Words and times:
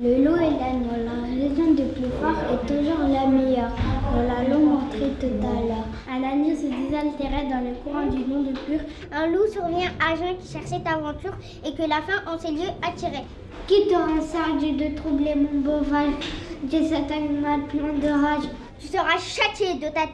Le 0.00 0.22
loup 0.22 0.36
et 0.36 0.50
l'agneau, 0.60 0.94
la 1.04 1.26
raison 1.26 1.72
du 1.74 1.82
plus 1.92 2.08
fort 2.20 2.38
est 2.52 2.66
toujours 2.68 3.00
la 3.08 3.26
meilleure. 3.26 3.72
Nous 4.14 4.28
l'allons 4.28 4.64
montrer 4.64 5.10
tout 5.18 5.44
à 5.44 5.60
l'heure. 5.60 5.88
Un 6.08 6.22
agneau 6.22 6.54
se 6.54 6.66
désaltérait 6.66 7.48
dans 7.50 7.64
le 7.64 7.74
courant 7.82 8.06
du 8.06 8.18
nom 8.18 8.44
de 8.44 8.52
pur. 8.52 8.78
Un 9.10 9.26
loup 9.26 9.48
survient 9.50 9.90
à 9.98 10.14
Jean 10.14 10.36
qui 10.40 10.52
cherchait 10.52 10.88
aventure 10.88 11.36
et 11.66 11.72
que 11.72 11.82
la 11.82 12.00
faim 12.02 12.22
en 12.28 12.38
ces 12.38 12.52
lieux 12.52 12.70
attirait. 12.80 13.24
Quitte 13.66 13.92
en 13.92 14.22
sardu 14.22 14.70
de 14.70 14.94
troubler 14.94 15.34
mon 15.34 15.62
bovage, 15.62 16.14
Dieu 16.62 16.82
cet 16.84 17.10
animal 17.10 17.62
plein 17.66 17.94
de 17.94 18.22
rage. 18.22 18.48
Tu 18.78 18.86
seras 18.86 19.18
châtié 19.18 19.74
de 19.80 19.92
ta 19.92 20.06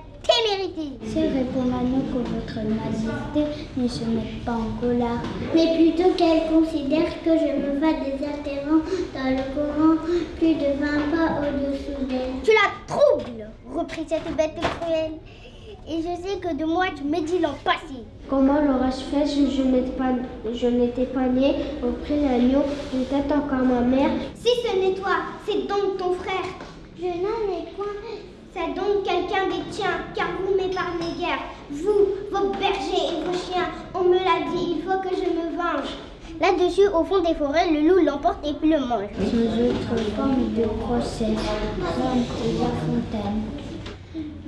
c'est 1.07 1.29
répond 1.29 1.65
l'agneau 1.71 2.03
que 2.13 2.19
votre 2.19 2.69
majesté 2.69 3.63
ne 3.77 3.87
se 3.87 4.05
mette 4.05 4.45
pas 4.45 4.53
en 4.53 4.81
colère, 4.81 5.23
mais 5.55 5.77
plutôt 5.77 6.11
qu'elle 6.17 6.49
considère 6.51 7.23
que 7.23 7.31
je 7.39 7.53
me 7.55 7.79
vais 7.79 8.11
désaltérant 8.11 8.83
dans 9.15 9.31
le 9.31 9.45
courant 9.55 9.97
plus 10.37 10.55
de 10.55 10.75
20 10.81 11.17
pas 11.17 11.41
au-dessous 11.41 12.07
d'elle. 12.09 12.43
Tu 12.43 12.51
la 12.51 12.73
troubles, 12.89 13.49
reprit 13.73 14.05
cette 14.09 14.37
bête 14.37 14.57
cruelle. 14.81 15.13
Et 15.87 15.99
je 15.99 16.29
sais 16.29 16.39
que 16.39 16.55
de 16.57 16.65
moi 16.65 16.87
tu 16.97 17.05
médis 17.05 17.39
l'an 17.39 17.55
passé. 17.63 18.03
Comment 18.29 18.61
l'aurais-je 18.61 19.05
fait 19.17 19.27
si 19.27 19.55
je 19.55 19.63
n'étais 19.63 19.93
pas, 19.93 20.15
je 20.53 20.67
n'étais 20.67 21.05
pas 21.05 21.29
né 21.29 21.57
auprès 21.83 22.21
l'agneau 22.21 22.63
Peut-être 22.91 23.33
encore 23.37 23.65
ma 23.65 23.83
mère? 23.83 24.11
Si 24.35 24.49
ce 24.63 24.77
n'est 24.79 24.95
toi, 24.95 25.17
c'est 25.47 25.69
donc 25.69 25.99
ton 25.99 26.15
frère. 26.15 26.49
Je 26.99 27.05
n'en 27.05 27.53
ai 27.53 27.71
point. 27.77 27.85
C'est 28.57 28.73
donc 28.73 29.03
quelqu'un 29.03 29.49
des 29.49 29.69
tiens, 29.73 29.99
car 30.15 30.29
vous 30.41 30.55
m'épargnez 30.55 31.19
guère. 31.19 31.41
Vous, 31.73 32.15
vos 32.31 32.51
bergers 32.51 33.11
et 33.11 33.25
vos 33.27 33.33
chiens, 33.33 33.67
on 33.93 34.05
me 34.05 34.15
l'a 34.15 34.49
dit, 34.49 34.77
il 34.77 34.83
faut 34.83 35.01
que 35.01 35.13
je 35.13 35.29
me 35.29 35.57
venge. 35.57 35.99
Là-dessus, 36.41 36.87
au 36.87 37.03
fond 37.03 37.21
des 37.21 37.35
forêts, 37.35 37.69
le 37.69 37.81
loup 37.81 38.05
l'emporte 38.05 38.47
et 38.47 38.53
puis 38.53 38.71
le 38.71 38.79
mange. 38.79 39.09
Sous 39.19 39.39
autre 39.39 40.01
forme 40.15 40.53
de 40.55 40.67
procès, 40.85 41.35
la 41.81 42.71
fontaine. 42.79 43.43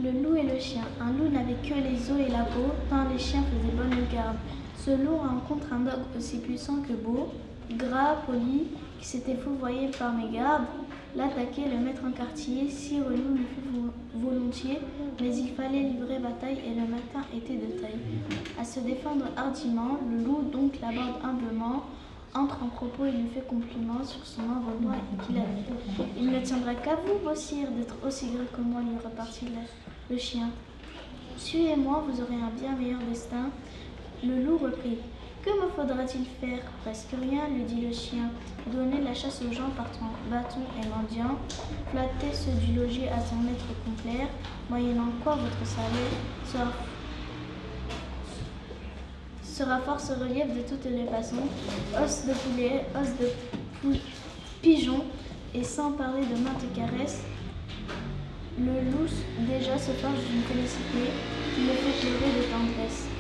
Le 0.01 0.11
loup 0.23 0.37
et 0.37 0.55
le 0.55 0.61
chien. 0.61 0.83
Un 1.01 1.11
loup 1.11 1.29
n'avait 1.29 1.57
que 1.65 1.75
les 1.75 2.09
os 2.09 2.29
et 2.29 2.31
la 2.31 2.45
peau, 2.45 2.71
tant 2.89 3.09
les 3.13 3.19
chiens 3.19 3.43
faisaient 3.43 3.75
bonne 3.75 4.07
garde. 4.15 4.37
Ce 4.79 4.91
loup 4.91 5.17
rencontre 5.17 5.73
un 5.73 5.81
dogue 5.81 6.07
aussi 6.17 6.37
puissant 6.37 6.77
que 6.87 6.93
beau, 6.93 7.31
gras, 7.73 8.19
poli, 8.25 8.69
qui 9.01 9.07
s'était 9.07 9.35
fourvoyé 9.35 9.91
par 9.99 10.13
mes 10.13 10.29
gardes. 10.29 10.67
L'attaquer, 11.17 11.63
le 11.65 11.79
mettre 11.79 12.05
en 12.05 12.13
quartier, 12.13 12.69
si 12.69 13.01
relou 13.01 13.37
lui 13.37 13.45
fut 13.45 14.19
volontiers, 14.19 14.79
mais 15.19 15.35
il 15.35 15.49
fallait 15.55 15.81
livrer 15.81 16.19
bataille 16.19 16.59
et 16.67 16.75
le 16.75 16.87
matin 16.87 17.27
était 17.35 17.55
de 17.55 17.81
taille. 17.81 17.99
À 18.61 18.65
se 18.65 18.81
défendre 18.81 19.25
hardiment, 19.35 19.99
le 20.11 20.23
loup 20.23 20.43
donc 20.53 20.79
l'aborde 20.81 21.23
humblement, 21.25 21.85
entre 22.35 22.63
en 22.63 22.69
propos 22.69 23.07
et 23.07 23.13
lui 23.13 23.29
fait 23.33 23.47
compliment 23.47 24.05
sur 24.05 24.27
son 24.27 24.43
envoi 24.43 24.97
qu'il 25.27 25.39
a 25.39 25.41
dit. 25.41 26.05
Il 26.19 26.31
ne 26.31 26.41
tiendra 26.41 26.75
qu'à 26.75 26.97
vous, 26.97 27.19
vos 27.25 27.33
d'être 27.33 27.97
aussi 28.07 28.27
gris 28.27 28.47
que 28.55 28.61
moi, 28.61 28.83
lui 28.83 28.99
repartit 29.03 29.47
le, 29.47 30.15
le 30.15 30.19
chien. 30.19 30.51
Suivez-moi, 31.39 32.05
vous 32.07 32.21
aurez 32.21 32.35
un 32.35 32.51
bien 32.61 32.77
meilleur 32.77 33.01
destin. 33.09 33.49
Le 34.23 34.43
loup 34.45 34.59
reprit. 34.59 34.99
Que 35.47 35.53
me 35.53 35.69
faudra-t-il 35.69 36.25
faire? 36.41 36.59
Presque 36.83 37.15
rien, 37.23 37.47
lui 37.47 37.63
dit 37.63 37.81
le 37.81 37.93
chien. 37.93 38.31
Donner 38.67 39.01
la 39.01 39.15
chasse 39.15 39.41
aux 39.49 39.53
gens 39.53 39.71
par 39.77 39.89
ton 39.93 40.07
bâton 40.29 40.63
et 40.77 40.89
mendiant, 40.89 41.39
flatter 41.93 42.35
ceux 42.35 42.67
du 42.67 42.77
logis 42.77 43.07
à 43.07 43.21
son 43.21 43.37
maître 43.37 43.65
complaire, 43.85 44.27
moyennant 44.69 45.13
quoi 45.23 45.37
votre 45.37 45.65
salaire 45.65 46.17
sera, 46.45 46.73
sera 49.45 49.79
fort 49.83 50.01
ce 50.01 50.15
relief 50.15 50.53
de 50.53 50.63
toutes 50.69 50.85
les 50.85 51.07
façons, 51.07 51.47
os 51.95 52.25
de 52.27 52.33
poulet, 52.33 52.85
os 53.01 53.11
de 53.21 53.99
pigeon, 54.63 55.05
et 55.55 55.63
sans 55.63 55.93
parler 55.93 56.23
de 56.23 56.43
maintes 56.43 56.75
caresses, 56.75 57.23
le 58.59 58.91
loup 58.91 59.09
déjà 59.49 59.79
se 59.79 59.93
forge 59.93 60.19
d'une 60.29 60.43
félicité 60.43 61.13
qui 61.55 61.61
le 61.61 61.73
fait 61.73 62.01
pleurer 62.01 62.33
de 62.33 62.43
tendresse. 62.51 63.16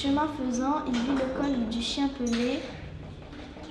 Chemin 0.00 0.28
faisant, 0.28 0.84
il 0.86 0.92
vit 0.92 1.10
le 1.10 1.36
col 1.36 1.68
du 1.72 1.82
chien 1.82 2.06
pelé. 2.06 2.60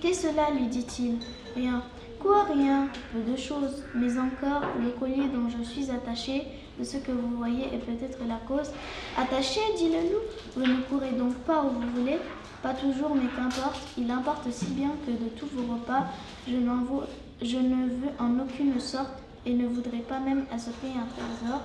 Qu'est-ce 0.01 0.27
cela 0.27 0.51
lui 0.51 0.67
dit-il? 0.67 1.19
Rien. 1.55 1.81
Quoi, 2.19 2.43
rien? 2.53 2.89
Peu 3.13 3.31
de 3.31 3.37
choses. 3.37 3.81
Mais 3.95 4.11
encore, 4.17 4.63
le 4.77 4.89
collier 4.89 5.29
dont 5.33 5.47
je 5.47 5.63
suis 5.63 5.89
attaché, 5.89 6.43
de 6.77 6.83
ce 6.83 6.97
que 6.97 7.13
vous 7.13 7.37
voyez 7.37 7.67
est 7.73 7.79
peut-être 7.79 8.19
la 8.27 8.41
cause. 8.45 8.71
Attaché, 9.17 9.61
dit 9.77 9.87
le 9.87 10.01
loup. 10.01 10.23
Vous 10.57 10.65
ne 10.65 10.81
courez 10.81 11.11
donc 11.11 11.33
pas 11.45 11.63
où 11.63 11.69
vous 11.69 12.01
voulez 12.01 12.17
Pas 12.61 12.73
toujours, 12.73 13.15
mais 13.15 13.29
qu'importe. 13.33 13.79
Il 13.97 14.11
importe 14.11 14.51
si 14.51 14.65
bien 14.65 14.91
que 15.05 15.11
de 15.11 15.29
tous 15.29 15.47
vos 15.53 15.75
repas, 15.75 16.07
je, 16.45 16.57
ne 16.57 17.87
veux 17.87 18.11
en 18.19 18.37
aucune 18.43 18.77
sorte 18.81 19.13
et 19.45 19.53
ne 19.53 19.65
voudrais 19.65 19.99
pas 19.99 20.19
même 20.19 20.43
associer 20.51 20.89
un 20.89 21.07
trésor. 21.07 21.61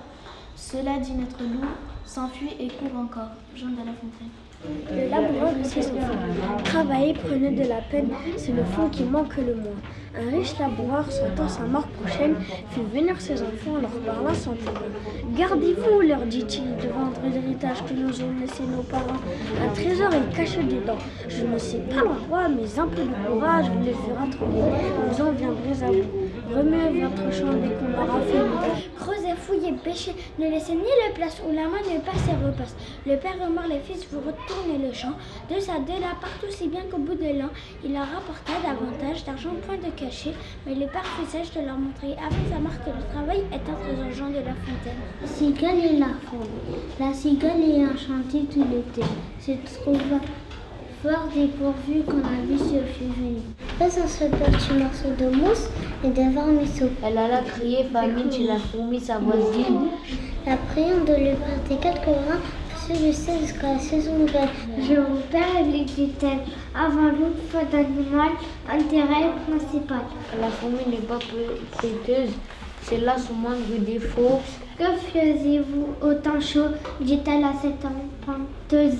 Cela 0.56 0.98
dit 0.98 1.12
notre 1.12 1.42
loup, 1.42 1.66
s'enfuit 2.04 2.50
et 2.60 2.68
court 2.68 2.98
encore. 2.98 3.30
Jean 3.56 3.68
de 3.68 3.78
la 3.78 3.92
Fontaine. 3.92 4.30
Le 4.90 5.10
laboureur 5.10 5.52
et 5.60 5.64
ses 5.64 5.86
enfants. 5.88 6.62
Travailler 6.64 7.14
prenait 7.14 7.50
de 7.50 7.68
la 7.68 7.80
peine, 7.80 8.10
c'est 8.36 8.52
le 8.52 8.62
fond 8.64 8.88
qui 8.88 9.02
manque 9.02 9.36
le 9.36 9.56
moins. 9.56 9.80
Un 10.14 10.30
riche 10.36 10.56
laboureur, 10.58 11.10
sentant 11.10 11.48
sa 11.48 11.62
mort 11.64 11.86
prochaine, 11.88 12.36
fit 12.70 12.80
venir 12.92 13.20
ses 13.20 13.42
enfants 13.42 13.76
en 13.76 13.80
leur 13.80 13.90
parlant 13.90 14.34
sans 14.34 14.52
peine. 14.52 15.36
Gardez-vous, 15.36 16.00
leur 16.02 16.24
dit-il, 16.26 16.76
de 16.76 16.88
vendre 16.88 17.20
l'héritage 17.24 17.82
que 17.84 17.94
nous 17.94 18.20
ont 18.22 18.40
laissé 18.40 18.62
nos 18.64 18.82
parents. 18.82 19.20
Un 19.60 19.74
trésor 19.74 20.12
est 20.12 20.36
caché 20.36 20.62
dedans. 20.62 20.98
Je 21.28 21.44
ne 21.44 21.58
sais 21.58 21.78
pas 21.78 22.02
l'endroit, 22.04 22.48
mais 22.48 22.78
un 22.78 22.86
peu 22.86 23.02
de 23.02 23.26
courage 23.26 23.66
vous 23.70 23.84
les 23.84 23.94
fera 23.94 24.26
trouver. 24.30 24.60
Vous 25.08 25.22
en 25.22 25.32
viendrez 25.32 25.82
à 25.82 25.90
vous. 25.90 26.21
Remuez 26.54 27.00
votre 27.00 27.32
champ 27.32 27.52
dès 27.54 27.72
qu'on 27.76 27.92
aura 27.94 28.20
fini. 28.20 28.88
Creusez, 28.98 29.34
fouillez, 29.36 29.72
pêchez, 29.72 30.14
ne 30.38 30.50
laissez 30.50 30.74
ni 30.74 30.80
le 30.80 31.14
place 31.14 31.40
où 31.46 31.54
la 31.54 31.62
main 31.62 31.80
ne 31.80 31.98
passe 32.00 32.28
et 32.28 32.44
repasse. 32.44 32.76
Le 33.06 33.16
père 33.16 33.36
mort, 33.50 33.64
les 33.68 33.80
fils, 33.80 34.06
vous 34.12 34.18
retournez 34.20 34.86
le 34.86 34.92
champ. 34.92 35.14
De 35.48 35.58
ça, 35.60 35.78
de 35.78 36.00
là, 36.00 36.12
partout, 36.20 36.50
si 36.50 36.68
bien 36.68 36.82
qu'au 36.90 36.98
bout 36.98 37.14
de 37.14 37.38
l'an, 37.38 37.48
il 37.84 37.92
leur 37.94 38.06
rapporta 38.06 38.52
davantage 38.62 39.24
d'argent, 39.24 39.54
point 39.66 39.78
de 39.78 39.90
caché. 39.96 40.32
Mais 40.66 40.74
le 40.74 40.86
père 40.86 41.06
fut 41.16 41.26
sage 41.26 41.52
de 41.54 41.64
leur 41.66 41.78
montrer 41.78 42.12
avec 42.12 42.44
sa 42.52 42.58
marque 42.58 42.84
que 42.84 42.90
le 42.90 43.04
travail 43.12 43.44
est 43.50 43.70
un 43.70 43.76
trésor 43.80 44.12
Jean 44.12 44.28
de 44.28 44.44
la 44.44 44.54
Fontaine. 44.54 45.02
Cigale 45.24 45.78
et 45.78 45.98
la 45.98 46.12
faune. 46.28 46.52
La 47.00 47.14
cigale 47.14 47.62
est 47.62 47.84
enchantée 47.86 48.44
tout 48.52 48.64
l'été. 48.70 49.06
Se 49.40 49.52
trouva 49.80 50.20
fort 51.02 51.28
dépourvu 51.34 52.02
quand 52.06 52.22
la 52.22 52.44
vie 52.46 52.58
se 52.58 52.80
fut 52.92 53.10
venue. 53.16 53.42
Ce 53.90 53.98
petit 53.98 54.74
morceau 54.74 55.08
de 55.18 55.36
mousse 55.36 55.68
et 56.04 56.08
de 56.08 56.32
vermisseau. 56.32 56.88
Elle 57.04 57.18
alla 57.18 57.40
crier 57.40 57.84
famine 57.92 58.30
chez 58.30 58.44
la 58.44 58.56
fourmi, 58.56 59.00
sa 59.00 59.18
voisine. 59.18 59.88
La 60.46 60.56
priant 60.56 61.04
de 61.04 61.14
lui 61.14 61.34
prêter 61.34 61.80
quelques 61.82 62.04
grains, 62.04 62.40
celui-ci 62.86 63.30
jusqu'à 63.40 63.72
la 63.74 63.78
saison 63.80 64.18
nouvelle. 64.18 64.48
Je 64.78 64.94
vous 64.94 65.18
perds, 65.32 65.64
lui 65.66 65.82
dit-elle, 65.82 66.38
avant 66.72 67.08
l'autre 67.08 67.42
fois 67.50 67.64
d'animal, 67.64 68.30
intérêt 68.70 69.32
principal. 69.48 70.02
La 70.40 70.48
fourmi 70.48 70.86
n'est 70.88 70.98
pas 70.98 71.18
péteuse, 71.80 72.30
c'est 72.82 72.98
là 72.98 73.16
son 73.18 73.34
moindre 73.34 73.66
défaut. 73.80 74.40
Que 74.78 74.84
faisiez-vous 75.12 75.88
au 76.00 76.14
temps 76.14 76.40
chaud? 76.40 76.70
dit-elle 77.00 77.44
à 77.44 77.52
cette 77.60 77.84
empanteuse. 77.84 78.98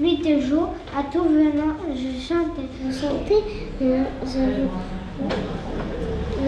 Nuit 0.00 0.24
et 0.26 0.40
jour, 0.40 0.74
à 0.96 1.02
tout 1.12 1.24
venant, 1.24 1.74
je 1.92 2.20
chantais. 2.20 2.68
Vous 2.82 2.92
sentez 2.92 3.42
euh, 3.82 4.04
je, 4.24 4.66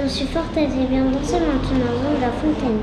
je 0.02 0.08
suis 0.08 0.26
fort 0.26 0.44
aisée. 0.56 0.86
Viens 0.88 1.04
danser 1.06 1.40
maintenant 1.40 1.94
dans 2.04 2.20
la 2.20 2.30
fontaine. 2.30 2.80